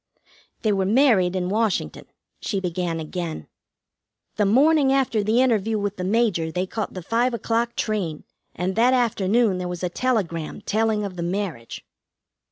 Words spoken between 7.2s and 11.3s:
o'clock train, and that afternoon there was a telegram telling of the